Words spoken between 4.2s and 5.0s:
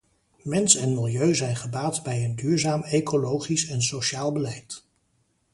beleid.